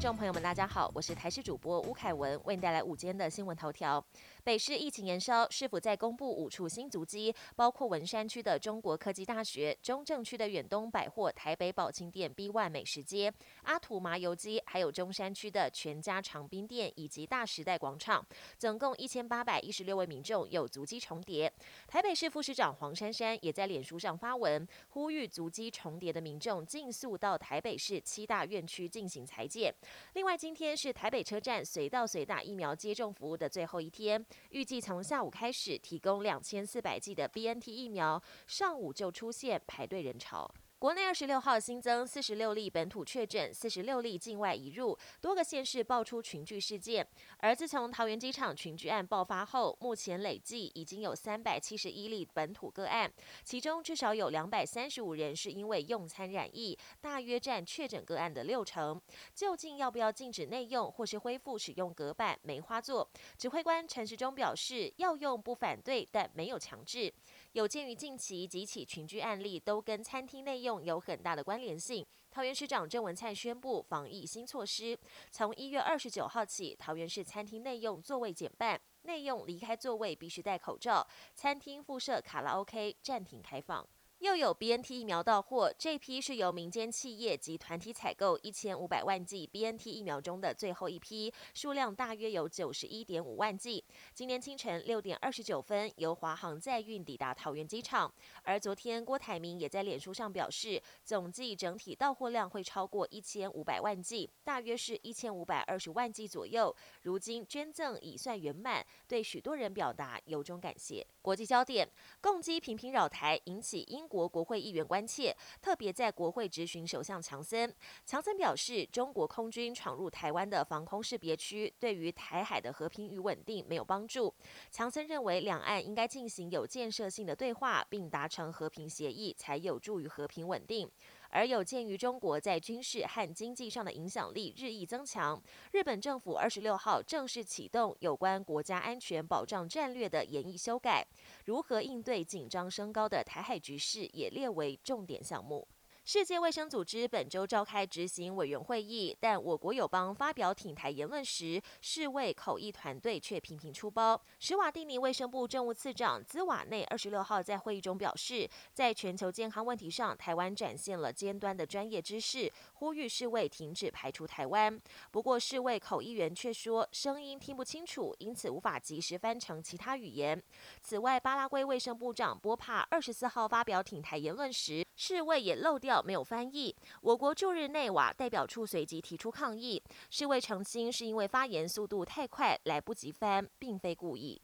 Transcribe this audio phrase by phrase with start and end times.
[0.00, 4.02] 众朋友们，大家好，我是台视主播吴凯文，为您带来午间的新闻头条。
[4.42, 7.34] 北市疫情延烧，是否在公布五处新足迹？
[7.54, 13.30] 包括文山区的中国科技大学、中正区的远东百货、台北宝清店、B One 美食街、
[13.64, 18.24] 阿土麻油鸡，还有中山区的全家长滨店以及大时代广场，
[18.56, 21.52] 总共一千八百一十六位民众有足迹重叠。
[21.86, 29.72] 台北市副市长黄珊珊也在脸书上发文，呼吁足迹重叠的民众尽速到台北市七大院区进行裁剪。
[30.14, 34.24] 另外，今天是台北车站随到随打疫苗接种服务的最后一天。
[34.50, 40.52] 预计从下午开始提供两千四百剂的 BNT 疫苗，上午就出现排队人潮。
[40.80, 47.06] 国内二十六号新增四十六例本土确诊，四十六例境外移入，多个县市爆出群聚事件。
[47.40, 53.12] 而自从桃园机场群聚案爆发后，目前累计已经有三百七十一例本土个案，
[53.44, 58.98] 其中至少有两百三十五人是因为用餐染疫，大约占确诊个案的六成。
[59.34, 63.06] 究竟要不要禁止内用，或是恢复使用隔板梅花座？
[63.36, 67.12] 指挥官陈时中表示，要用不反对，但没有强制。
[67.52, 74.96] 有鉴于近期几起群聚案例都跟餐厅内用有很大的关联性，桃园市长郑文灿宣布防疫新措施，
[75.32, 83.84] 从一月二十九号起，桃园市餐厅内用座位减半，内用离开座位必须戴口罩，餐厅附设卡拉 OK 暂停开放。
[84.20, 93.82] 又有 BNT 疫苗到货，这批是由民间企业及团体采购一千五百万剂 BNT 疫苗中的最后一批，数量大约有九十一点五万剂。
[94.12, 98.12] 今天清晨六点二十九分，由华航载运抵达桃园机场。
[98.42, 106.76] 而昨天郭台铭也在脸书上表示，总计整体到货量会超过一千五百万剂，大约是一千五百二十万剂左右。
[107.00, 111.06] 如今捐赠已算圆满，对许多人表达由衷感谢。
[111.22, 111.90] 国际焦点，
[112.20, 114.09] 共机频频扰台，引起英。
[114.10, 117.72] 国国会议员关切，特别在国会质询首相强森。
[118.04, 124.34] 强森表示，中国空军闯入台湾的防空识别区，对于台海的和平与稳定没有帮助。
[124.68, 130.90] 强森认为，两岸应该进行有建设性的对话，并达成和平协议，才有助于和平稳定。
[131.30, 135.40] 而有鉴于中国在军事和经济上的影响力日益增强，
[135.72, 141.06] 日本政府二十六号正式启动有关国家安全保障战略的演绎修改，
[141.44, 145.66] 如何应对紧张升高的台海局势也列为重点项目。
[146.12, 154.20] 世界卫生组织本周召开执行委员会议，但我国友邦发表挺台言论时，世卫口译团队却频频出包。
[154.40, 164.76] 史瓦蒂尼卫生部政务次长兹瓦内二十六号在会议中表示，在全球健康问题上，台湾展现了尖端的专业知识，呼吁世卫停止排除台湾。
[165.12, 170.42] 不过，世卫口译员却说声音听不清楚，因此无法及时翻成其他语言。
[170.82, 175.99] 此外，巴拉圭卫生部长波帕二十四号发表挺台言论时，世卫也漏掉。
[176.02, 184.40] 没有翻译，我国驻日内瓦代表处随即提出抗议，是为澄清是因为发言速度太快，来不及翻，并非故意。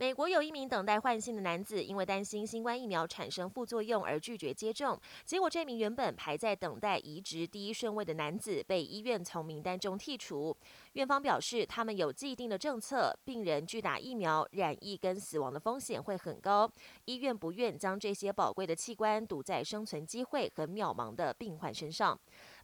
[0.00, 4.98] 美国有一名等待换心的男子，因为担心新冠疫苗产生副作用而拒绝接种。
[5.26, 10.56] 结果，这名原本排在等待移植第一顺位的男子被医院从名单中剔除。
[10.94, 16.66] 院方表示，他们有既定的政策，病人拒打疫苗，染疫跟死亡的风险会很高。
[17.04, 22.18] 医院不愿将这些宝贵的器官堵在生存机会很渺茫的病患身上。